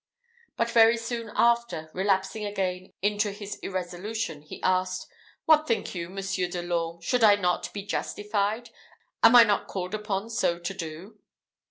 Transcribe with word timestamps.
But 0.57 0.71
very 0.71 0.97
soon 0.97 1.29
after, 1.35 1.91
relapsing 1.93 2.43
again 2.43 2.91
into 3.03 3.29
his 3.29 3.57
irresolution, 3.57 4.41
he 4.41 4.59
asked, 4.63 5.05
"What 5.45 5.67
think 5.67 5.93
you, 5.93 6.09
Monsieur 6.09 6.47
de 6.47 6.63
l'Orme? 6.63 7.01
Should 7.01 7.23
I 7.23 7.35
not 7.35 7.71
be 7.71 7.83
justified? 7.85 8.71
Am 9.21 9.35
I 9.35 9.43
not 9.43 9.67
called 9.67 9.93
upon 9.93 10.31
so 10.31 10.57
to 10.57 10.73
do?" 10.73 11.19